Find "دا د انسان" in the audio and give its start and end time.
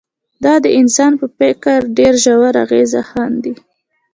0.43-1.11